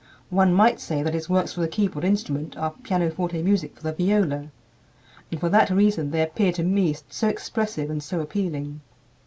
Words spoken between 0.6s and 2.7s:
say that his works for the keyboard instrument